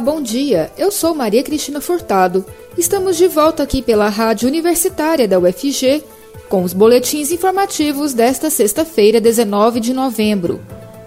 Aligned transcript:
Bom 0.00 0.22
dia. 0.22 0.72
Eu 0.78 0.90
sou 0.90 1.14
Maria 1.14 1.42
Cristina 1.42 1.78
Furtado. 1.78 2.42
Estamos 2.76 3.18
de 3.18 3.28
volta 3.28 3.62
aqui 3.62 3.82
pela 3.82 4.08
Rádio 4.08 4.48
Universitária 4.48 5.28
da 5.28 5.38
UFG 5.38 6.02
com 6.48 6.64
os 6.64 6.72
boletins 6.72 7.30
informativos 7.30 8.14
desta 8.14 8.48
sexta-feira, 8.48 9.20
19 9.20 9.78
de 9.78 9.92
novembro. 9.92 10.58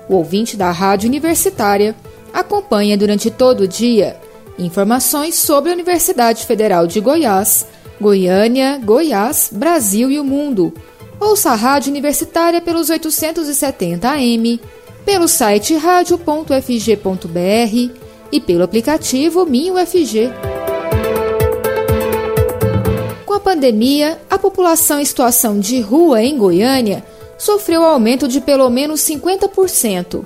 O 0.07 0.15
ouvinte 0.15 0.55
da 0.55 0.69
Rádio 0.69 1.09
Universitária 1.09 1.95
acompanha 2.31 2.95
durante 2.95 3.31
todo 3.31 3.61
o 3.61 3.67
dia 3.67 4.15
informações 4.59 5.33
sobre 5.33 5.71
a 5.71 5.73
Universidade 5.73 6.45
Federal 6.45 6.85
de 6.85 6.99
Goiás, 6.99 7.65
Goiânia, 7.99 8.79
Goiás, 8.83 9.49
Brasil 9.51 10.11
e 10.11 10.19
o 10.19 10.23
mundo. 10.23 10.71
Ouça 11.19 11.49
a 11.49 11.55
Rádio 11.55 11.89
Universitária 11.89 12.61
pelos 12.61 12.91
870 12.91 14.07
AM, 14.07 14.61
pelo 15.03 15.27
site 15.27 15.75
radio.fg.br 15.75 18.02
e 18.33 18.41
pelo 18.41 18.63
aplicativo 18.63 19.45
MinUFG. 19.45 20.31
Com 23.27 23.33
a 23.35 23.39
pandemia, 23.39 24.19
a 24.27 24.39
população 24.39 24.99
em 24.99 25.05
situação 25.05 25.59
de 25.59 25.79
rua 25.79 26.23
em 26.23 26.35
Goiânia 26.35 27.05
sofreu 27.37 27.83
aumento 27.83 28.27
de 28.27 28.41
pelo 28.41 28.67
menos 28.71 29.01
50%. 29.01 30.25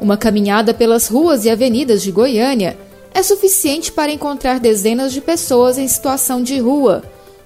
Uma 0.00 0.16
caminhada 0.16 0.72
pelas 0.72 1.08
ruas 1.08 1.44
e 1.44 1.50
avenidas 1.50 2.02
de 2.02 2.10
Goiânia 2.10 2.78
é 3.12 3.22
suficiente 3.22 3.92
para 3.92 4.10
encontrar 4.10 4.58
dezenas 4.58 5.12
de 5.12 5.20
pessoas 5.20 5.76
em 5.76 5.86
situação 5.86 6.42
de 6.42 6.58
rua, 6.58 7.02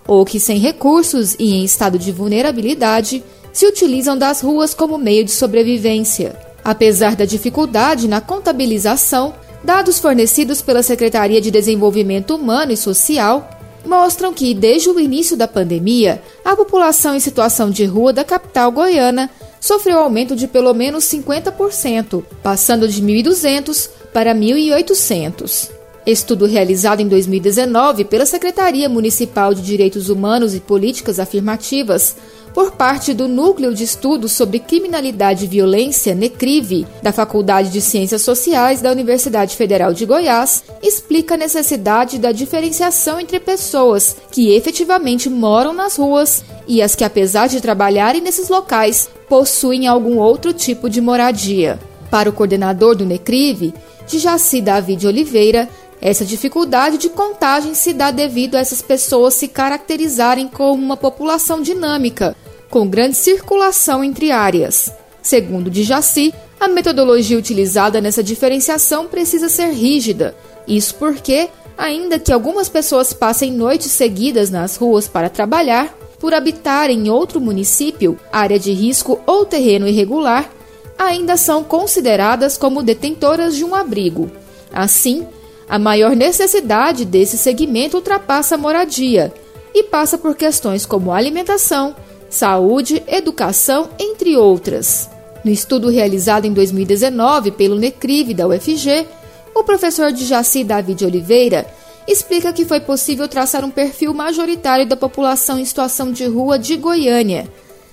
ou 0.06 0.24
que, 0.24 0.38
sem 0.38 0.58
recursos 0.58 1.34
e 1.36 1.52
em 1.52 1.64
estado 1.64 1.98
de 1.98 2.12
vulnerabilidade, 2.12 3.24
se 3.52 3.66
utilizam 3.66 4.16
das 4.16 4.40
ruas 4.40 4.72
como 4.72 4.98
meio 4.98 5.24
de 5.24 5.32
sobrevivência. 5.32 6.36
Apesar 6.62 7.16
da 7.16 7.24
dificuldade 7.24 8.06
na 8.06 8.20
contabilização, 8.20 9.34
dados 9.66 9.98
fornecidos 9.98 10.62
pela 10.62 10.80
Secretaria 10.80 11.40
de 11.40 11.50
Desenvolvimento 11.50 12.36
Humano 12.36 12.70
e 12.70 12.76
Social 12.76 13.50
mostram 13.84 14.32
que, 14.32 14.54
desde 14.54 14.88
o 14.88 15.00
início 15.00 15.36
da 15.36 15.48
pandemia, 15.48 16.22
a 16.44 16.54
população 16.54 17.16
em 17.16 17.20
situação 17.20 17.68
de 17.68 17.84
rua 17.84 18.12
da 18.12 18.22
capital 18.22 18.70
goiana 18.70 19.28
sofreu 19.60 19.98
aumento 19.98 20.36
de 20.36 20.46
pelo 20.46 20.72
menos 20.72 21.04
50%, 21.06 22.22
passando 22.44 22.86
de 22.86 23.02
1.200 23.02 23.90
para 24.12 24.32
1.800. 24.32 25.70
Estudo 26.06 26.46
realizado 26.46 27.00
em 27.00 27.08
2019 27.08 28.04
pela 28.04 28.24
Secretaria 28.24 28.88
Municipal 28.88 29.52
de 29.52 29.62
Direitos 29.62 30.08
Humanos 30.08 30.54
e 30.54 30.60
Políticas 30.60 31.18
Afirmativas, 31.18 32.14
por 32.56 32.72
parte 32.72 33.12
do 33.12 33.28
Núcleo 33.28 33.74
de 33.74 33.84
Estudos 33.84 34.32
sobre 34.32 34.58
Criminalidade 34.58 35.44
e 35.44 35.46
Violência, 35.46 36.14
NECRIVE, 36.14 36.86
da 37.02 37.12
Faculdade 37.12 37.68
de 37.68 37.82
Ciências 37.82 38.22
Sociais 38.22 38.80
da 38.80 38.90
Universidade 38.90 39.54
Federal 39.54 39.92
de 39.92 40.06
Goiás, 40.06 40.64
explica 40.82 41.34
a 41.34 41.36
necessidade 41.36 42.18
da 42.18 42.32
diferenciação 42.32 43.20
entre 43.20 43.38
pessoas 43.38 44.16
que 44.30 44.54
efetivamente 44.54 45.28
moram 45.28 45.74
nas 45.74 45.96
ruas 45.96 46.42
e 46.66 46.80
as 46.80 46.94
que, 46.94 47.04
apesar 47.04 47.46
de 47.46 47.60
trabalharem 47.60 48.22
nesses 48.22 48.48
locais, 48.48 49.10
possuem 49.28 49.86
algum 49.86 50.16
outro 50.16 50.54
tipo 50.54 50.88
de 50.88 51.02
moradia. 51.02 51.78
Para 52.10 52.30
o 52.30 52.32
coordenador 52.32 52.96
do 52.96 53.04
NECRIVE, 53.04 53.74
Jaci 54.06 54.62
David 54.62 55.06
Oliveira, 55.06 55.68
essa 56.00 56.24
dificuldade 56.24 56.96
de 56.96 57.10
contagem 57.10 57.74
se 57.74 57.92
dá 57.92 58.10
devido 58.10 58.54
a 58.54 58.60
essas 58.60 58.80
pessoas 58.80 59.34
se 59.34 59.46
caracterizarem 59.46 60.48
como 60.48 60.82
uma 60.82 60.96
população 60.96 61.60
dinâmica, 61.60 62.34
com 62.70 62.88
grande 62.88 63.16
circulação 63.16 64.02
entre 64.02 64.30
áreas. 64.30 64.92
Segundo 65.22 65.72
Jaci, 65.72 66.32
a 66.58 66.68
metodologia 66.68 67.38
utilizada 67.38 68.00
nessa 68.00 68.22
diferenciação 68.22 69.06
precisa 69.06 69.48
ser 69.48 69.70
rígida. 69.70 70.34
Isso 70.66 70.94
porque, 70.94 71.48
ainda 71.76 72.18
que 72.18 72.32
algumas 72.32 72.68
pessoas 72.68 73.12
passem 73.12 73.52
noites 73.52 73.90
seguidas 73.90 74.50
nas 74.50 74.76
ruas 74.76 75.06
para 75.06 75.28
trabalhar, 75.28 75.94
por 76.18 76.32
habitar 76.32 76.90
em 76.90 77.10
outro 77.10 77.40
município, 77.40 78.18
área 78.32 78.58
de 78.58 78.72
risco 78.72 79.20
ou 79.26 79.44
terreno 79.44 79.86
irregular, 79.86 80.50
ainda 80.98 81.36
são 81.36 81.62
consideradas 81.62 82.56
como 82.56 82.82
detentoras 82.82 83.54
de 83.54 83.64
um 83.64 83.74
abrigo. 83.74 84.30
Assim, 84.72 85.26
a 85.68 85.78
maior 85.78 86.16
necessidade 86.16 87.04
desse 87.04 87.36
segmento 87.36 87.96
ultrapassa 87.96 88.54
a 88.54 88.58
moradia 88.58 89.32
e 89.74 89.82
passa 89.82 90.16
por 90.16 90.34
questões 90.34 90.86
como 90.86 91.12
alimentação, 91.12 91.94
saúde, 92.28 93.02
educação, 93.06 93.88
entre 93.98 94.36
outras. 94.36 95.08
No 95.44 95.50
estudo 95.50 95.88
realizado 95.88 96.44
em 96.44 96.52
2019 96.52 97.52
pelo 97.52 97.76
NECRIV 97.76 98.34
da 98.34 98.48
UFG, 98.48 99.06
o 99.54 99.62
professor 99.62 100.12
de 100.12 100.24
Jaci 100.24 100.64
David 100.64 101.04
Oliveira 101.04 101.66
explica 102.06 102.52
que 102.52 102.64
foi 102.64 102.80
possível 102.80 103.26
traçar 103.26 103.64
um 103.64 103.70
perfil 103.70 104.12
majoritário 104.12 104.86
da 104.86 104.96
população 104.96 105.58
em 105.58 105.64
situação 105.64 106.12
de 106.12 106.24
rua 106.26 106.58
de 106.58 106.76
Goiânia. 106.76 107.48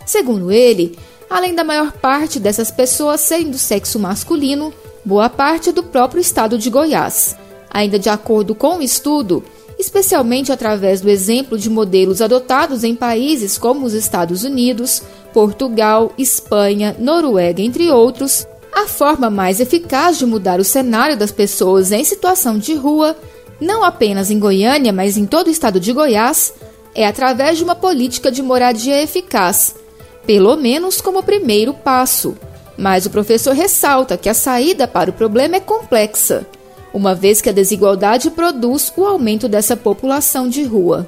Segundo 0.05 0.51
ele, 0.51 0.97
além 1.29 1.55
da 1.55 1.63
maior 1.63 1.91
parte 1.93 2.39
dessas 2.39 2.69
pessoas 2.69 3.21
serem 3.21 3.49
do 3.49 3.57
sexo 3.57 3.97
masculino, 3.97 4.73
boa 5.03 5.29
parte 5.29 5.69
é 5.69 5.71
do 5.73 5.83
próprio 5.83 6.21
estado 6.21 6.57
de 6.57 6.69
Goiás. 6.69 7.35
Ainda 7.69 7.97
de 7.97 8.09
acordo 8.09 8.53
com 8.53 8.77
o 8.77 8.83
estudo, 8.83 9.43
especialmente 9.77 10.51
através 10.51 11.01
do 11.01 11.09
exemplo 11.09 11.57
de 11.57 11.69
modelos 11.69 12.21
adotados 12.21 12.83
em 12.83 12.95
países 12.95 13.57
como 13.57 13.85
os 13.85 13.93
Estados 13.93 14.43
Unidos, 14.43 15.01
Portugal, 15.33 16.11
Espanha, 16.17 16.95
Noruega, 16.99 17.61
entre 17.61 17.89
outros, 17.89 18.47
a 18.73 18.87
forma 18.87 19.29
mais 19.29 19.59
eficaz 19.59 20.17
de 20.17 20.25
mudar 20.25 20.59
o 20.59 20.63
cenário 20.63 21.17
das 21.17 21.31
pessoas 21.31 21.91
em 21.91 22.03
situação 22.03 22.57
de 22.57 22.73
rua, 22.73 23.15
não 23.59 23.83
apenas 23.83 24.31
em 24.31 24.39
Goiânia, 24.39 24.91
mas 24.91 25.17
em 25.17 25.25
todo 25.25 25.47
o 25.47 25.51
estado 25.51 25.79
de 25.79 25.93
Goiás, 25.93 26.53
é 26.95 27.05
através 27.05 27.57
de 27.57 27.63
uma 27.63 27.75
política 27.75 28.31
de 28.31 28.41
moradia 28.41 29.01
eficaz, 29.01 29.75
pelo 30.25 30.55
menos 30.55 31.01
como 31.01 31.23
primeiro 31.23 31.73
passo. 31.73 32.35
Mas 32.77 33.05
o 33.05 33.09
professor 33.09 33.53
ressalta 33.53 34.17
que 34.17 34.29
a 34.29 34.33
saída 34.33 34.87
para 34.87 35.11
o 35.11 35.13
problema 35.13 35.55
é 35.55 35.59
complexa 35.59 36.45
uma 36.93 37.15
vez 37.15 37.41
que 37.41 37.49
a 37.49 37.53
desigualdade 37.53 38.29
produz 38.29 38.93
o 38.95 39.05
aumento 39.05 39.47
dessa 39.47 39.75
população 39.75 40.47
de 40.47 40.63
rua. 40.63 41.07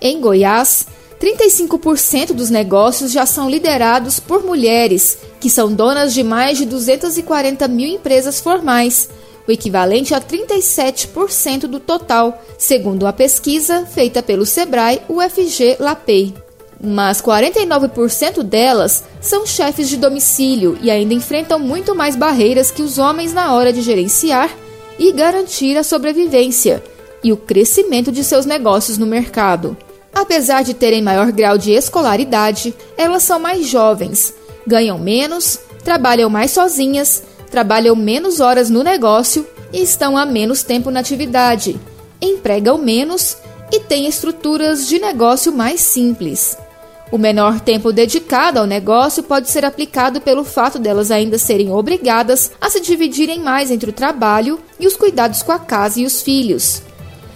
Em 0.00 0.20
Goiás, 0.20 0.86
35% 1.20 2.32
dos 2.32 2.50
negócios 2.50 3.12
já 3.12 3.24
são 3.24 3.48
liderados 3.48 4.18
por 4.18 4.42
mulheres, 4.42 5.18
que 5.38 5.48
são 5.48 5.72
donas 5.72 6.12
de 6.12 6.24
mais 6.24 6.58
de 6.58 6.64
240 6.64 7.68
mil 7.68 7.88
empresas 7.88 8.40
formais, 8.40 9.08
o 9.46 9.52
equivalente 9.52 10.14
a 10.14 10.20
37% 10.20 11.66
do 11.68 11.78
total, 11.78 12.42
segundo 12.58 13.04
uma 13.04 13.12
pesquisa 13.12 13.86
feita 13.86 14.22
pelo 14.22 14.46
Sebrae 14.46 15.00
UFG 15.08 15.76
Lapei 15.78 16.41
mas 16.82 17.22
49% 17.22 18.42
delas 18.42 19.04
são 19.20 19.46
chefes 19.46 19.88
de 19.88 19.96
domicílio 19.96 20.76
e 20.82 20.90
ainda 20.90 21.14
enfrentam 21.14 21.58
muito 21.58 21.94
mais 21.94 22.16
barreiras 22.16 22.72
que 22.72 22.82
os 22.82 22.98
homens 22.98 23.32
na 23.32 23.54
hora 23.54 23.72
de 23.72 23.80
gerenciar 23.80 24.50
e 24.98 25.12
garantir 25.12 25.76
a 25.76 25.84
sobrevivência 25.84 26.82
e 27.22 27.32
o 27.32 27.36
crescimento 27.36 28.10
de 28.10 28.24
seus 28.24 28.44
negócios 28.44 28.98
no 28.98 29.06
mercado. 29.06 29.76
Apesar 30.12 30.62
de 30.62 30.74
terem 30.74 31.00
maior 31.00 31.30
grau 31.30 31.56
de 31.56 31.70
escolaridade, 31.70 32.74
elas 32.98 33.22
são 33.22 33.38
mais 33.38 33.66
jovens, 33.66 34.34
ganham 34.66 34.98
menos, 34.98 35.60
trabalham 35.84 36.28
mais 36.28 36.50
sozinhas, 36.50 37.22
trabalham 37.48 37.94
menos 37.94 38.40
horas 38.40 38.68
no 38.68 38.82
negócio 38.82 39.46
e 39.72 39.80
estão 39.82 40.16
há 40.16 40.26
menos 40.26 40.64
tempo 40.64 40.90
na 40.90 41.00
atividade, 41.00 41.80
empregam 42.20 42.76
menos 42.76 43.36
e 43.70 43.78
têm 43.78 44.06
estruturas 44.06 44.86
de 44.86 44.98
negócio 44.98 45.52
mais 45.52 45.80
simples. 45.80 46.58
O 47.12 47.18
menor 47.18 47.60
tempo 47.60 47.92
dedicado 47.92 48.58
ao 48.58 48.66
negócio 48.66 49.22
pode 49.22 49.48
ser 49.50 49.66
aplicado 49.66 50.22
pelo 50.22 50.44
fato 50.44 50.78
delas 50.78 51.10
ainda 51.10 51.36
serem 51.36 51.70
obrigadas 51.70 52.52
a 52.58 52.70
se 52.70 52.80
dividirem 52.80 53.38
mais 53.38 53.70
entre 53.70 53.90
o 53.90 53.92
trabalho 53.92 54.58
e 54.80 54.86
os 54.86 54.96
cuidados 54.96 55.42
com 55.42 55.52
a 55.52 55.58
casa 55.58 56.00
e 56.00 56.06
os 56.06 56.22
filhos. 56.22 56.80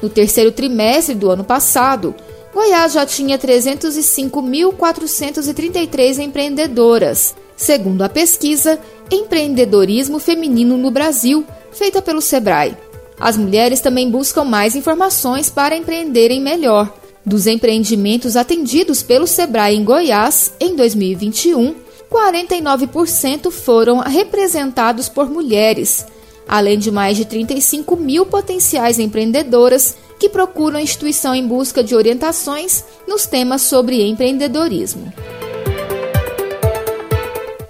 No 0.01 0.09
terceiro 0.09 0.51
trimestre 0.51 1.15
do 1.15 1.31
ano 1.31 1.45
passado, 1.45 2.15
Goiás 2.55 2.95
já 2.95 3.05
tinha 3.05 3.39
305.433 3.39 6.21
empreendedoras, 6.21 7.35
segundo 7.55 8.01
a 8.01 8.09
pesquisa 8.09 8.79
Empreendedorismo 9.11 10.19
Feminino 10.19 10.79
no 10.79 10.91
Brasil, 10.91 11.45
feita 11.71 12.01
pelo 12.01 12.23
Sebrae. 12.23 12.75
As 13.21 13.37
mulheres 13.37 13.81
também 13.81 14.11
buscam 14.11 14.45
mais 14.45 14.75
informações 14.75 15.51
para 15.51 15.77
empreenderem 15.77 16.41
melhor 16.41 16.91
dos 17.27 17.49
empreendimentos 17.49 18.37
atendidos 18.37 19.03
pelo 19.03 19.27
Sebrae 19.27 19.75
em 19.75 19.85
Goiás 19.85 20.53
em 20.61 20.77
2021, 20.77 21.75
49% 22.09 23.51
foram 23.51 23.99
representados 23.99 25.09
por 25.09 25.29
mulheres, 25.29 26.07
além 26.47 26.79
de 26.79 26.93
mais 26.93 27.17
de 27.17 27.25
35 27.25 27.97
mil 27.97 28.25
potenciais 28.25 29.01
empreendedoras 29.01 29.97
que 30.21 30.29
procuram 30.29 30.79
a 30.79 30.83
instituição 30.83 31.35
em 31.35 31.45
busca 31.45 31.83
de 31.83 31.97
orientações 31.97 32.85
nos 33.09 33.27
temas 33.27 33.63
sobre 33.63 34.09
empreendedorismo. 34.09 35.13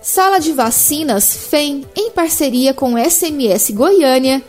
Sala 0.02 0.38
de 0.38 0.52
Vacinas 0.52 1.34
FEM, 1.34 1.84
em 1.96 2.10
parceria 2.10 2.72
com 2.72 2.96
SMS 2.96 3.70
Goiânia, 3.70 4.42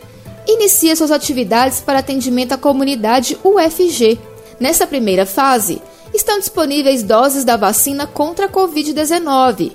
inicia 0.46 0.94
suas 0.94 1.10
atividades 1.10 1.80
para 1.80 1.98
atendimento 1.98 2.52
à 2.52 2.58
comunidade 2.58 3.36
UFG. 3.42 4.18
Nessa 4.60 4.86
primeira 4.86 5.24
fase, 5.24 5.80
estão 6.12 6.38
disponíveis 6.38 7.02
doses 7.02 7.44
da 7.44 7.56
vacina 7.56 8.06
contra 8.06 8.46
a 8.46 8.48
Covid-19. 8.48 9.72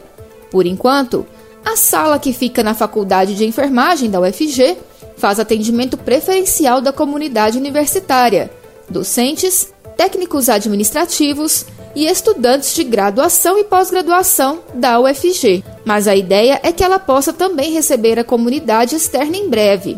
Por 0.51 0.65
enquanto, 0.65 1.25
a 1.65 1.75
sala 1.75 2.19
que 2.19 2.33
fica 2.33 2.63
na 2.63 2.73
Faculdade 2.73 3.35
de 3.35 3.45
Enfermagem 3.45 4.09
da 4.09 4.19
UFG 4.19 4.77
faz 5.15 5.39
atendimento 5.39 5.97
preferencial 5.97 6.81
da 6.81 6.91
comunidade 6.91 7.57
universitária, 7.57 8.51
docentes, 8.89 9.73
técnicos 9.95 10.49
administrativos 10.49 11.65
e 11.95 12.05
estudantes 12.05 12.75
de 12.75 12.83
graduação 12.83 13.57
e 13.57 13.63
pós-graduação 13.63 14.59
da 14.73 14.99
UFG. 14.99 15.63
Mas 15.85 16.07
a 16.07 16.15
ideia 16.15 16.59
é 16.63 16.71
que 16.71 16.83
ela 16.83 16.99
possa 16.99 17.31
também 17.31 17.71
receber 17.71 18.19
a 18.19 18.23
comunidade 18.23 18.95
externa 18.95 19.37
em 19.37 19.49
breve. 19.49 19.97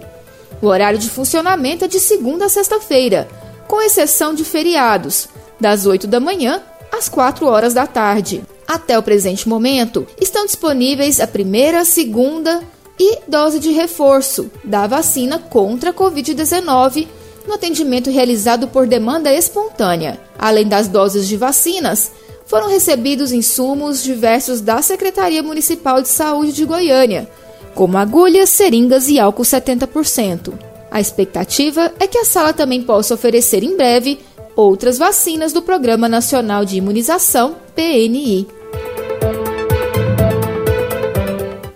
O 0.61 0.67
horário 0.67 0.99
de 0.99 1.09
funcionamento 1.09 1.85
é 1.85 1.87
de 1.87 1.99
segunda 1.99 2.45
a 2.45 2.49
sexta-feira, 2.49 3.27
com 3.67 3.81
exceção 3.81 4.33
de 4.33 4.44
feriados, 4.44 5.27
das 5.59 5.85
8 5.85 6.07
da 6.07 6.19
manhã 6.19 6.62
às 6.91 7.09
4 7.09 7.45
horas 7.45 7.73
da 7.73 7.88
tarde. 7.88 8.44
Até 8.67 8.97
o 8.97 9.03
presente 9.03 9.47
momento, 9.47 10.07
estão 10.19 10.45
disponíveis 10.45 11.19
a 11.19 11.27
primeira, 11.27 11.85
segunda 11.85 12.63
e 13.00 13.19
dose 13.27 13.59
de 13.59 13.71
reforço 13.71 14.50
da 14.63 14.88
vacina 14.88 15.38
contra 15.38 15.91
a 15.91 15.94
Covid-19 15.94 17.07
no 17.47 17.53
atendimento 17.53 18.09
realizado 18.09 18.67
por 18.67 18.88
demanda 18.88 19.31
espontânea. 19.31 20.19
Além 20.38 20.68
das 20.68 20.88
doses 20.88 21.27
de 21.27 21.38
vacinas, 21.38 22.11
foram 22.45 22.69
recebidos 22.69 23.31
insumos 23.31 24.03
diversos 24.03 24.61
da 24.61 24.81
Secretaria 24.81 25.44
Municipal 25.44 26.01
de 26.01 26.07
Saúde 26.07 26.53
de 26.53 26.65
Goiânia, 26.65 27.29
como 27.73 27.97
agulhas, 27.97 28.50
seringas 28.50 29.09
e 29.09 29.19
álcool 29.19 29.44
70%. 29.44 30.53
A 30.95 31.01
expectativa 31.01 31.92
é 32.00 32.07
que 32.07 32.18
a 32.18 32.24
sala 32.24 32.53
também 32.53 32.81
possa 32.81 33.15
oferecer 33.15 33.63
em 33.65 33.75
breve 33.75 34.18
outras 34.56 34.97
vacinas 34.97 35.51
do 35.51 35.62
Programa 35.62 36.07
Nacional 36.07 36.63
de 36.63 36.77
Imunização, 36.77 37.57
PNI. 37.75 38.47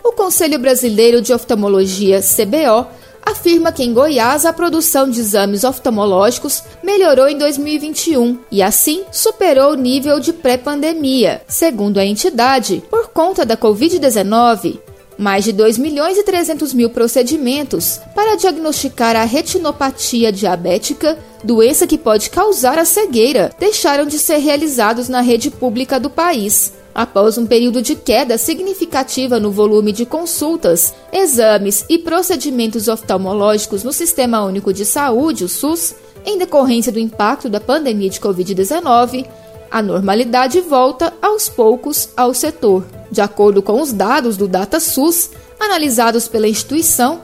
O 0.02 0.14
Conselho 0.14 0.58
Brasileiro 0.58 1.22
de 1.22 1.34
Oftalmologia, 1.34 2.22
CBO, 2.22 2.88
afirma 3.22 3.74
que 3.74 3.84
em 3.84 3.94
Goiás 3.94 4.46
a 4.46 4.54
produção 4.54 5.10
de 5.10 5.20
exames 5.20 5.66
oftalmológicos 5.66 6.64
melhorou 6.82 7.28
em 7.28 7.38
2021 7.38 8.40
e 8.50 8.64
assim 8.64 9.04
superou 9.12 9.74
o 9.74 9.76
nível 9.76 10.22
de 10.22 10.32
pré-pandemia. 10.32 11.42
Segundo 11.46 11.98
a 11.98 12.06
entidade, 12.06 12.82
por 12.90 13.10
conta 13.10 13.46
da 13.46 13.58
Covid-19, 13.58 14.80
mais 15.20 15.44
de 15.44 15.52
2 15.52 15.78
milhões 15.78 16.18
e 16.18 16.24
300 16.24 16.74
mil 16.74 16.90
procedimentos 16.90 18.00
para 18.16 18.38
diagnosticar 18.38 19.18
a 19.18 19.26
retinopatia 19.26 20.32
diabética, 20.32 21.20
doença 21.44 21.86
que 21.86 21.98
pode 21.98 22.30
causar 22.30 22.80
a 22.80 22.86
cegueira, 22.86 23.52
deixaram 23.60 24.06
de 24.06 24.18
ser 24.18 24.38
realizados 24.38 25.10
na 25.10 25.20
rede 25.20 25.52
pública 25.52 26.00
do 26.00 26.10
país. 26.10 26.72
Após 26.96 27.38
um 27.38 27.46
período 27.46 27.82
de 27.82 27.96
queda 27.96 28.38
significativa 28.38 29.42
no 29.42 29.52
volume 29.52 29.92
de 29.92 30.06
consultas, 30.06 30.94
exames 31.12 31.86
e 31.90 31.98
procedimentos 31.98 32.88
oftalmológicos 32.88 33.84
no 33.84 33.92
Sistema 33.92 34.46
Único 34.46 34.72
de 34.72 34.86
Saúde, 34.86 35.44
o 35.44 35.50
SUS, 35.50 35.96
em 36.26 36.38
decorrência 36.38 36.94
do 36.94 37.00
impacto 37.00 37.50
da 37.50 37.60
pandemia 37.60 38.10
de 38.10 38.22
Covid-19, 38.22 39.26
a 39.70 39.82
normalidade 39.82 40.62
volta 40.62 41.14
aos 41.22 41.50
poucos 41.50 42.10
ao 42.16 42.34
setor. 42.34 42.99
De 43.12 43.22
acordo 43.22 43.62
com 43.62 43.82
os 43.82 43.92
dados 43.92 44.38
do 44.38 44.48
DataSUS, 44.48 45.32
analisados 45.60 46.28
pela 46.28 46.48
instituição, 46.48 47.22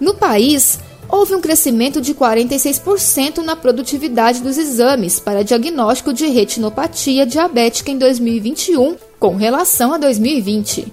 no 0.00 0.14
país 0.14 0.78
houve 1.08 1.34
um 1.34 1.40
crescimento 1.40 2.00
de 2.00 2.14
46% 2.14 3.38
na 3.38 3.56
produtividade 3.56 4.42
dos 4.42 4.58
exames 4.58 5.18
para 5.18 5.42
diagnóstico 5.42 6.12
de 6.12 6.26
retinopatia 6.26 7.24
diabética 7.24 7.90
em 7.90 7.98
2021 7.98 8.96
com 9.18 9.34
relação 9.34 9.94
a 9.94 9.98
2020. 9.98 10.92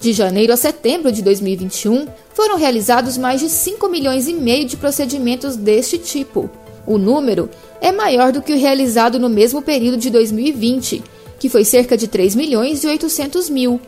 De 0.00 0.12
janeiro 0.12 0.52
a 0.52 0.56
setembro 0.56 1.10
de 1.10 1.22
2021, 1.22 2.06
foram 2.34 2.58
realizados 2.58 3.16
mais 3.16 3.40
de 3.40 3.48
5 3.48 3.88
milhões 3.88 4.28
e 4.28 4.34
meio 4.34 4.66
de 4.66 4.76
procedimentos 4.76 5.56
deste 5.56 5.96
tipo. 5.96 6.50
O 6.86 6.98
número 6.98 7.48
é 7.80 7.90
maior 7.90 8.32
do 8.32 8.42
que 8.42 8.52
o 8.52 8.58
realizado 8.58 9.18
no 9.18 9.30
mesmo 9.30 9.62
período 9.62 9.96
de 9.96 10.10
2020, 10.10 11.02
que 11.44 11.48
foi 11.50 11.62
cerca 11.62 11.94
de 11.94 12.08
3 12.08 12.34
milhões 12.34 12.82
e 12.82 12.86
800 12.86 13.50
mil, 13.50 13.78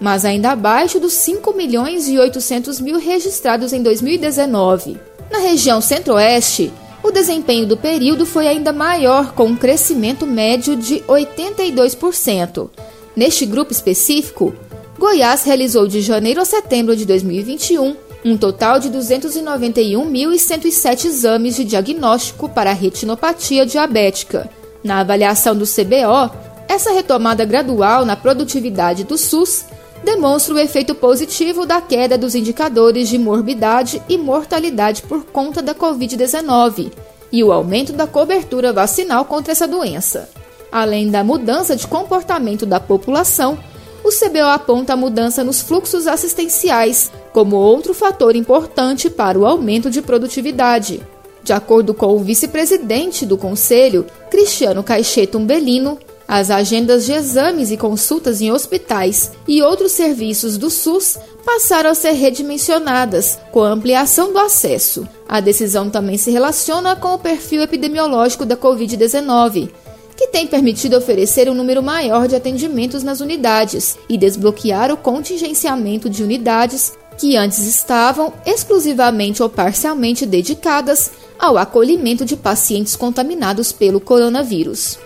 mas 0.00 0.24
ainda 0.24 0.50
abaixo 0.50 0.98
dos 0.98 1.12
5 1.12 1.52
milhões 1.52 2.08
e 2.08 2.18
800 2.18 2.80
mil 2.80 2.98
registrados 2.98 3.72
em 3.72 3.80
2019. 3.80 4.98
Na 5.30 5.38
região 5.38 5.80
centro-oeste, 5.80 6.72
o 7.04 7.12
desempenho 7.12 7.66
do 7.66 7.76
período 7.76 8.26
foi 8.26 8.48
ainda 8.48 8.72
maior, 8.72 9.32
com 9.32 9.44
um 9.44 9.54
crescimento 9.54 10.26
médio 10.26 10.74
de 10.74 11.04
82%. 11.06 12.68
Neste 13.14 13.46
grupo 13.46 13.70
específico, 13.70 14.52
Goiás 14.98 15.44
realizou 15.44 15.86
de 15.86 16.00
janeiro 16.00 16.40
a 16.40 16.44
setembro 16.44 16.96
de 16.96 17.06
2021 17.06 17.94
um 18.24 18.36
total 18.36 18.80
de 18.80 18.90
291.107 18.90 21.04
exames 21.04 21.54
de 21.54 21.64
diagnóstico 21.64 22.48
para 22.48 22.72
retinopatia 22.72 23.64
diabética. 23.64 24.50
Na 24.82 24.98
avaliação 25.00 25.54
do 25.56 25.64
CBO, 25.64 26.43
essa 26.68 26.92
retomada 26.92 27.44
gradual 27.44 28.04
na 28.04 28.16
produtividade 28.16 29.04
do 29.04 29.18
SUS 29.18 29.64
demonstra 30.04 30.54
o 30.54 30.58
efeito 30.58 30.94
positivo 30.94 31.64
da 31.64 31.80
queda 31.80 32.18
dos 32.18 32.34
indicadores 32.34 33.08
de 33.08 33.18
morbidade 33.18 34.02
e 34.08 34.18
mortalidade 34.18 35.02
por 35.02 35.24
conta 35.24 35.62
da 35.62 35.74
Covid-19 35.74 36.92
e 37.32 37.42
o 37.42 37.52
aumento 37.52 37.92
da 37.92 38.06
cobertura 38.06 38.72
vacinal 38.72 39.24
contra 39.24 39.52
essa 39.52 39.66
doença. 39.66 40.28
Além 40.70 41.10
da 41.10 41.24
mudança 41.24 41.74
de 41.74 41.86
comportamento 41.86 42.66
da 42.66 42.78
população, 42.78 43.58
o 44.04 44.10
CBO 44.10 44.44
aponta 44.52 44.92
a 44.92 44.96
mudança 44.96 45.42
nos 45.42 45.60
fluxos 45.60 46.06
assistenciais 46.06 47.10
como 47.32 47.56
outro 47.56 47.94
fator 47.94 48.36
importante 48.36 49.08
para 49.08 49.38
o 49.38 49.46
aumento 49.46 49.90
de 49.90 50.02
produtividade. 50.02 51.00
De 51.42 51.52
acordo 51.52 51.94
com 51.94 52.14
o 52.14 52.18
vice-presidente 52.18 53.24
do 53.24 53.36
Conselho, 53.36 54.06
Cristiano 54.30 54.82
Caixeta 54.82 55.38
Umbelino, 55.38 55.98
as 56.26 56.50
agendas 56.50 57.04
de 57.04 57.12
exames 57.12 57.70
e 57.70 57.76
consultas 57.76 58.40
em 58.40 58.50
hospitais 58.50 59.32
e 59.46 59.62
outros 59.62 59.92
serviços 59.92 60.56
do 60.56 60.70
SUS 60.70 61.18
passaram 61.44 61.90
a 61.90 61.94
ser 61.94 62.12
redimensionadas 62.12 63.38
com 63.52 63.62
a 63.62 63.68
ampliação 63.68 64.32
do 64.32 64.38
acesso. 64.38 65.06
A 65.28 65.40
decisão 65.40 65.90
também 65.90 66.16
se 66.16 66.30
relaciona 66.30 66.96
com 66.96 67.14
o 67.14 67.18
perfil 67.18 67.62
epidemiológico 67.62 68.46
da 68.46 68.56
Covid-19, 68.56 69.70
que 70.16 70.28
tem 70.28 70.46
permitido 70.46 70.96
oferecer 70.96 71.50
um 71.50 71.54
número 71.54 71.82
maior 71.82 72.26
de 72.26 72.36
atendimentos 72.36 73.02
nas 73.02 73.20
unidades 73.20 73.98
e 74.08 74.16
desbloquear 74.16 74.90
o 74.92 74.96
contingenciamento 74.96 76.08
de 76.08 76.22
unidades 76.22 76.92
que 77.18 77.36
antes 77.36 77.60
estavam 77.66 78.32
exclusivamente 78.46 79.42
ou 79.42 79.48
parcialmente 79.48 80.26
dedicadas 80.26 81.12
ao 81.38 81.58
acolhimento 81.58 82.24
de 82.24 82.36
pacientes 82.36 82.96
contaminados 82.96 83.70
pelo 83.72 84.00
coronavírus. 84.00 84.98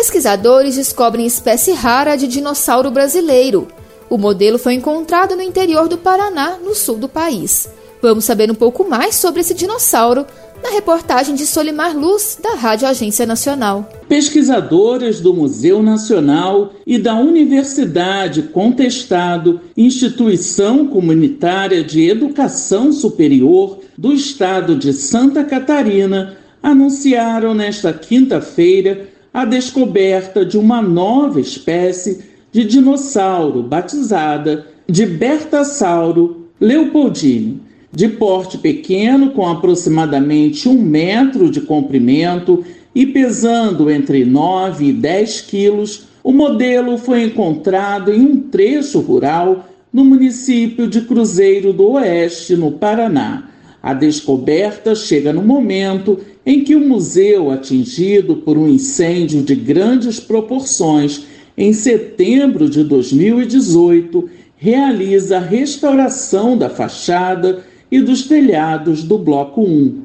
Pesquisadores 0.00 0.76
descobrem 0.76 1.26
espécie 1.26 1.72
rara 1.72 2.16
de 2.16 2.26
dinossauro 2.26 2.90
brasileiro. 2.90 3.68
O 4.08 4.16
modelo 4.16 4.58
foi 4.58 4.72
encontrado 4.72 5.36
no 5.36 5.42
interior 5.42 5.88
do 5.88 5.98
Paraná, 5.98 6.56
no 6.56 6.74
sul 6.74 6.96
do 6.96 7.06
país. 7.06 7.68
Vamos 8.00 8.24
saber 8.24 8.50
um 8.50 8.54
pouco 8.54 8.88
mais 8.88 9.16
sobre 9.16 9.42
esse 9.42 9.52
dinossauro 9.52 10.24
na 10.62 10.70
reportagem 10.70 11.34
de 11.34 11.44
Solimar 11.44 11.94
Luz, 11.94 12.38
da 12.42 12.54
Rádio 12.54 12.88
Agência 12.88 13.26
Nacional. 13.26 13.90
Pesquisadoras 14.08 15.20
do 15.20 15.34
Museu 15.34 15.82
Nacional 15.82 16.72
e 16.86 16.98
da 16.98 17.16
Universidade 17.16 18.44
Contestado, 18.44 19.60
instituição 19.76 20.86
comunitária 20.86 21.84
de 21.84 22.08
educação 22.08 22.90
superior 22.90 23.80
do 23.98 24.14
estado 24.14 24.76
de 24.76 24.94
Santa 24.94 25.44
Catarina, 25.44 26.38
anunciaram 26.62 27.52
nesta 27.52 27.92
quinta-feira 27.92 29.19
a 29.32 29.44
descoberta 29.44 30.44
de 30.44 30.58
uma 30.58 30.82
nova 30.82 31.40
espécie 31.40 32.24
de 32.52 32.64
dinossauro 32.64 33.62
batizada 33.62 34.66
de 34.88 35.06
Bertasauro 35.06 36.48
leopoldini 36.60 37.60
de 37.92 38.08
porte 38.08 38.58
pequeno, 38.58 39.30
com 39.30 39.48
aproximadamente 39.48 40.68
um 40.68 40.80
metro 40.80 41.50
de 41.50 41.60
comprimento 41.60 42.64
e 42.94 43.06
pesando 43.06 43.90
entre 43.90 44.24
9 44.24 44.86
e 44.86 44.92
10 44.92 45.40
quilos, 45.42 46.04
o 46.22 46.32
modelo 46.32 46.98
foi 46.98 47.24
encontrado 47.24 48.12
em 48.12 48.20
um 48.20 48.36
trecho 48.36 49.00
rural 49.00 49.68
no 49.92 50.04
município 50.04 50.86
de 50.86 51.00
Cruzeiro 51.00 51.72
do 51.72 51.92
Oeste, 51.92 52.54
no 52.54 52.72
Paraná. 52.72 53.48
A 53.82 53.94
descoberta 53.94 54.94
chega 54.94 55.32
no 55.32 55.42
momento 55.42 56.20
em 56.44 56.64
que 56.64 56.74
o 56.74 56.80
museu, 56.80 57.50
atingido 57.50 58.36
por 58.36 58.56
um 58.56 58.68
incêndio 58.68 59.42
de 59.42 59.54
grandes 59.54 60.18
proporções 60.18 61.26
em 61.56 61.72
setembro 61.72 62.68
de 62.68 62.82
2018, 62.82 64.28
realiza 64.56 65.36
a 65.36 65.40
restauração 65.40 66.56
da 66.56 66.70
fachada 66.70 67.64
e 67.90 68.00
dos 68.00 68.24
telhados 68.24 69.02
do 69.02 69.18
Bloco 69.18 69.62
1. 69.62 70.02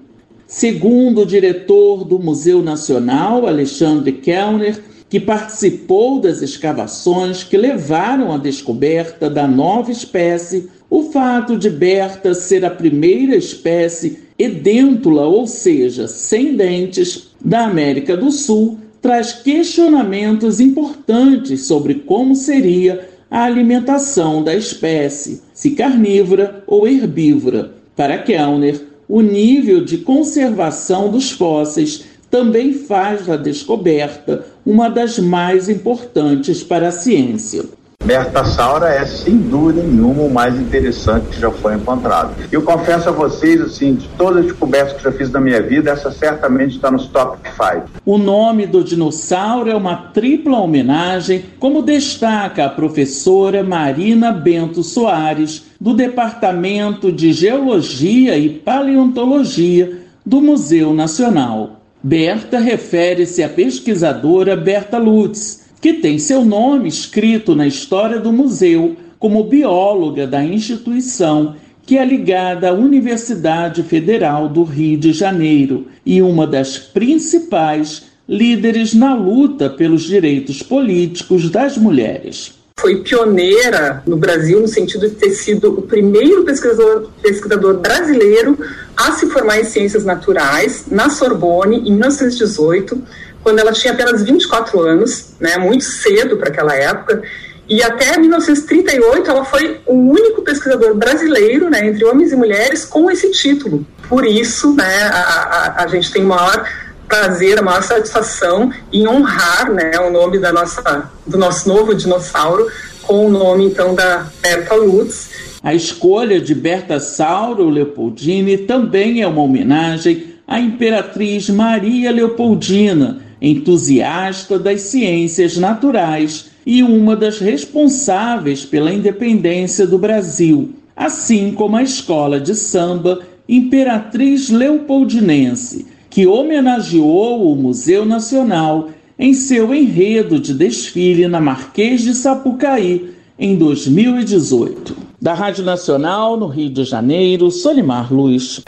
Segundo 0.48 1.22
o 1.22 1.26
diretor 1.26 2.04
do 2.04 2.20
Museu 2.20 2.62
Nacional, 2.62 3.48
Alexandre 3.48 4.12
Kellner, 4.12 4.80
que 5.10 5.20
participou 5.20 6.20
das 6.20 6.42
escavações 6.42 7.44
que 7.44 7.58
levaram 7.58 8.34
à 8.34 8.38
descoberta 8.38 9.30
da 9.30 9.48
nova 9.48 9.92
espécie, 9.92 10.70
o 10.90 11.04
fato 11.04 11.58
de 11.58 11.70
Berta 11.70 12.34
ser 12.34 12.66
a 12.66 12.70
primeira 12.70 13.36
espécie 13.36 14.25
edêntula, 14.38 15.26
ou 15.26 15.48
seja, 15.48 16.08
sem 16.08 16.56
dentes, 16.56 17.30
da 17.44 17.66
América 17.66 18.18
do 18.18 18.32
Sul, 18.32 18.80
traz 19.02 19.34
questionamentos 19.34 20.60
importantes 20.60 21.66
sobre 21.66 21.96
como 21.96 22.36
seria 22.36 23.08
a 23.30 23.44
alimentação 23.44 24.44
da 24.44 24.56
espécie, 24.56 25.42
se 25.54 25.72
carnívora 25.72 26.64
ou 26.66 26.88
herbívora. 26.88 27.74
Para 27.96 28.18
Kellner, 28.18 28.82
o 29.08 29.22
nível 29.22 29.84
de 29.84 30.00
conservação 30.00 31.12
dos 31.12 31.32
fósseis 31.32 32.04
também 32.30 32.74
faz 32.74 33.28
da 33.28 33.38
descoberta 33.38 34.46
uma 34.66 34.90
das 34.90 35.20
mais 35.20 35.70
importantes 35.70 36.64
para 36.64 36.88
a 36.88 36.92
ciência. 36.92 37.64
Bertassaura 38.06 38.88
é, 38.90 39.04
sem 39.04 39.36
dúvida 39.36 39.82
nenhuma, 39.82 40.22
o 40.22 40.30
mais 40.32 40.56
interessante 40.60 41.26
que 41.30 41.40
já 41.40 41.50
foi 41.50 41.74
encontrado. 41.74 42.36
Eu 42.52 42.62
confesso 42.62 43.10
a 43.10 43.12
vocês, 43.12 43.60
assim, 43.60 43.96
de 43.96 44.08
todas 44.10 44.38
as 44.38 44.46
descobertas 44.46 44.94
que 44.94 45.04
já 45.04 45.12
fiz 45.12 45.32
na 45.32 45.42
minha 45.42 45.60
vida, 45.60 45.90
essa 45.90 46.12
certamente 46.12 46.76
está 46.76 46.92
nos 46.92 47.08
top 47.08 47.40
5. 47.50 47.90
O 48.06 48.20
nome 48.20 48.68
do 48.68 48.84
dinossauro 48.84 49.72
é 49.72 49.76
uma 49.76 49.96
tripla 49.96 50.60
homenagem, 50.60 51.46
como 51.60 51.82
destaca 51.82 52.66
a 52.66 52.70
professora 52.70 53.64
Marina 53.64 54.32
Bento 54.32 54.84
Soares, 54.84 55.66
do 55.82 55.96
Departamento 55.96 57.12
de 57.12 57.34
Geologia 57.34 58.38
e 58.38 58.50
Paleontologia 58.50 60.02
do 60.24 60.40
Museu 60.42 60.94
Nacional. 60.94 61.82
Berta 62.04 62.60
refere-se 62.60 63.42
à 63.42 63.50
pesquisadora 63.50 64.56
Berta 64.56 65.00
Lutz, 65.00 65.65
que 65.86 65.94
tem 65.94 66.18
seu 66.18 66.44
nome 66.44 66.90
escrito 66.90 67.54
na 67.54 67.68
história 67.68 68.20
do 68.20 68.34
museu 68.34 68.98
como 69.20 69.44
bióloga 69.44 70.26
da 70.26 70.44
instituição, 70.44 71.56
que 71.86 71.96
é 71.96 72.04
ligada 72.04 72.70
à 72.70 72.74
Universidade 72.74 73.84
Federal 73.84 74.50
do 74.50 74.64
Rio 74.64 74.98
de 74.98 75.14
Janeiro 75.14 75.86
e 76.04 76.24
uma 76.24 76.48
das 76.48 76.80
principais 76.80 78.06
líderes 78.28 78.96
na 78.96 79.14
luta 79.14 79.70
pelos 79.70 80.02
direitos 80.02 80.64
políticos 80.64 81.52
das 81.52 81.78
mulheres. 81.78 82.56
Foi 82.80 83.04
pioneira 83.04 84.02
no 84.08 84.18
Brasil 84.18 84.60
no 84.60 84.68
sentido 84.68 85.08
de 85.08 85.16
ter 85.16 85.36
sido 85.36 85.70
o 85.70 85.84
primeiro 85.84 86.44
pesquisador, 86.44 87.10
pesquisador 87.22 87.78
brasileiro 87.78 88.58
a 88.98 89.12
se 89.12 89.28
formar 89.28 89.60
em 89.60 89.64
ciências 89.64 90.04
naturais 90.04 90.86
na 90.90 91.12
Sorbonne 91.12 91.78
em 91.78 91.92
1918 91.92 93.04
quando 93.46 93.60
ela 93.60 93.72
tinha 93.72 93.94
apenas 93.94 94.24
24 94.24 94.82
anos, 94.82 95.36
né, 95.40 95.56
muito 95.60 95.84
cedo 95.84 96.36
para 96.36 96.50
aquela 96.50 96.76
época, 96.76 97.22
e 97.70 97.84
até 97.84 98.18
1938 98.18 99.30
ela 99.30 99.46
foi 99.46 99.82
o 99.86 99.94
único 99.94 100.42
pesquisador 100.42 100.96
brasileiro, 100.96 101.70
né, 101.70 101.86
entre 101.86 102.04
homens 102.06 102.32
e 102.32 102.36
mulheres, 102.36 102.86
com 102.86 103.10
esse 103.12 103.30
título. 103.30 103.86
Por 104.10 104.26
isso, 104.26 104.74
né, 104.74 105.04
a, 105.04 105.20
a, 105.20 105.84
a 105.84 105.88
gente 105.88 106.12
tem 106.12 106.24
maior 106.24 106.68
prazer, 107.08 107.60
a 107.60 107.62
maior 107.62 107.84
satisfação 107.84 108.74
em 108.92 109.08
honrar 109.08 109.72
né, 109.72 109.92
o 110.00 110.10
nome 110.10 110.40
da 110.40 110.52
nossa, 110.52 111.08
do 111.28 111.38
nosso 111.38 111.70
novo 111.70 111.94
dinossauro 111.94 112.68
com 113.04 113.28
o 113.28 113.30
nome 113.30 113.66
então 113.66 113.94
da 113.94 114.26
Berta 114.42 114.74
Lutz. 114.74 115.30
A 115.62 115.76
escolha 115.76 116.42
de 116.42 116.56
Berta 116.56 117.00
Sauro 117.00 117.70
Leopoldine 117.70 118.58
também 118.58 119.22
é 119.22 119.28
uma 119.28 119.44
homenagem 119.44 120.34
à 120.48 120.60
Imperatriz 120.60 121.48
Maria 121.48 122.12
Leopoldina, 122.12 123.24
entusiasta 123.42 124.58
das 124.58 124.82
ciências 124.82 125.58
naturais 125.58 126.52
e 126.66 126.82
uma 126.82 127.16
das 127.16 127.40
responsáveis 127.40 128.66
pela 128.66 128.94
independência 128.94 129.86
do 129.86 129.98
Brasil, 129.98 130.72
assim 130.96 131.52
como 131.52 131.76
a 131.76 131.84
escola 131.84 132.40
de 132.40 132.56
samba 132.56 133.22
Imperatriz 133.48 134.50
Leopoldinense, 134.50 135.86
que 136.10 136.26
homenageou 136.26 137.52
o 137.52 137.56
Museu 137.56 138.06
Nacional 138.06 138.90
em 139.18 139.34
seu 139.34 139.74
enredo 139.74 140.40
de 140.40 140.54
desfile 140.54 141.28
na 141.28 141.40
Marquês 141.40 142.02
de 142.02 142.14
Sapucaí 142.14 143.12
em 143.38 143.56
2018. 143.56 144.96
Da 145.22 145.34
Rádio 145.34 145.64
Nacional, 145.64 146.38
no 146.38 146.48
Rio 146.48 146.70
de 146.70 146.84
Janeiro, 146.84 147.50
Solimar 147.52 148.14
Luz. 148.14 148.62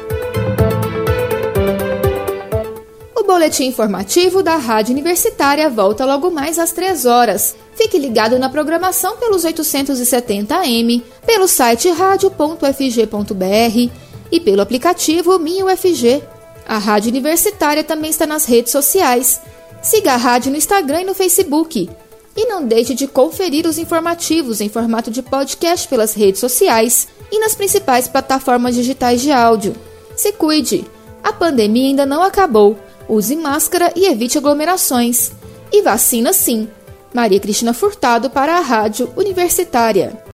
Boletim 3.38 3.66
informativo 3.66 4.42
da 4.42 4.56
Rádio 4.56 4.94
Universitária 4.94 5.70
volta 5.70 6.04
logo 6.04 6.32
mais 6.32 6.58
às 6.58 6.72
3 6.72 7.06
horas. 7.06 7.56
Fique 7.76 8.00
ligado 8.00 8.40
na 8.40 8.50
programação 8.50 9.18
pelos 9.18 9.44
870 9.44 10.56
AM, 10.56 11.04
pelo 11.24 11.48
site 11.48 11.88
radio.fg.br 11.92 13.92
e 14.32 14.40
pelo 14.40 14.62
aplicativo 14.64 15.38
Minha 15.38 15.68
UFG. 15.68 16.24
A 16.68 16.80
Rádio 16.80 17.12
Universitária 17.12 17.84
também 17.84 18.10
está 18.10 18.26
nas 18.26 18.46
redes 18.46 18.72
sociais. 18.72 19.40
Siga 19.84 20.14
a 20.14 20.18
rádio 20.18 20.50
no 20.50 20.58
Instagram 20.58 21.02
e 21.02 21.06
no 21.06 21.14
Facebook. 21.14 21.88
E 22.36 22.46
não 22.48 22.66
deixe 22.66 22.96
de 22.96 23.06
conferir 23.06 23.68
os 23.68 23.78
informativos 23.78 24.62
em 24.62 24.68
formato 24.68 25.12
de 25.12 25.22
podcast 25.22 25.88
pelas 25.88 26.16
redes 26.16 26.42
sociais 26.42 27.08
e 27.32 27.40
nas 27.40 27.54
principais 27.54 28.08
plataformas 28.08 28.74
digitais 28.74 29.22
de 29.22 29.32
áudio. 29.32 29.76
Se 30.16 30.32
cuide! 30.32 30.86
A 31.24 31.32
pandemia 31.32 31.90
ainda 31.90 32.06
não 32.06 32.24
acabou 32.24 32.80
use 33.08 33.36
máscara 33.36 33.92
e 33.96 34.06
evite 34.06 34.38
aglomerações. 34.38 35.32
E 35.72 35.82
vacina 35.82 36.34
sim. 36.34 36.68
Maria 37.14 37.40
Cristina 37.40 37.74
Furtado 37.74 38.30
para 38.30 38.58
a 38.58 38.62
Rádio 38.62 39.12
Universitária. 39.16 40.22